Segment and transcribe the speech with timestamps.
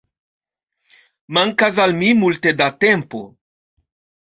[1.39, 3.25] Mankas al mi multe da tempo